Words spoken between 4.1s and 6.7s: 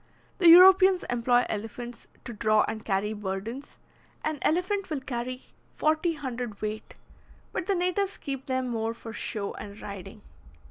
an elephant will carry forty hundred